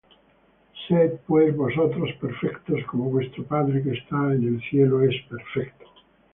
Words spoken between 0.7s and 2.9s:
Sed, pues, vosotros perfectos,